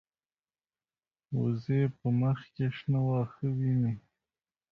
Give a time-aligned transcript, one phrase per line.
[1.39, 3.93] وزې په مخ کې شنه واښه ویني